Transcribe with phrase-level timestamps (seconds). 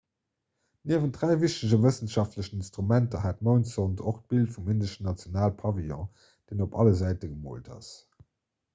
[0.91, 6.99] niewent dräi wichtege wëssenschaftlechen instrumenter hat d'moundsond och d'bild vum indeschen nationalpavillon deen op alle
[7.05, 7.97] säite gemoolt ass